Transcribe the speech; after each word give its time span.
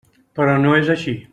Però 0.39 0.55
no 0.63 0.73
és 0.79 0.91
així. 0.95 1.15